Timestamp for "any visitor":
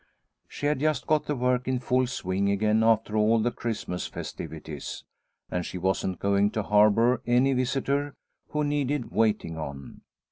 7.27-8.15